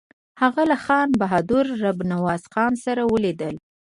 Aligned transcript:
هغه 0.41 0.61
له 0.71 0.77
خان 0.85 1.07
بهادر 1.19 1.65
رب 1.83 1.97
نواز 2.11 2.41
خان 2.53 2.73
سره 2.85 3.01
ولیدل. 3.13 3.55